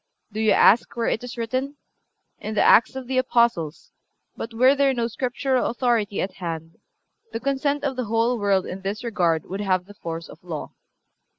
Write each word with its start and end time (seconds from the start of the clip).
Do 0.31 0.39
you 0.39 0.49
ask 0.53 0.95
where 0.95 1.05
it 1.09 1.23
is 1.23 1.37
written? 1.37 1.75
In 2.39 2.55
the 2.55 2.63
Acts 2.63 2.95
of 2.95 3.05
the 3.05 3.19
Apostles; 3.19 3.91
but 4.35 4.51
were 4.51 4.73
there 4.73 4.95
no 4.95 5.05
Scriptural 5.07 5.67
authority 5.67 6.19
at 6.23 6.33
hand 6.37 6.79
the 7.31 7.39
consent 7.39 7.83
of 7.83 7.95
the 7.95 8.05
whole 8.05 8.39
world 8.39 8.65
in 8.65 8.81
this 8.81 9.03
regard 9.03 9.45
would 9.45 9.61
have 9.61 9.85
the 9.85 9.93
force 9.93 10.27
of 10.27 10.43
law." 10.43 10.71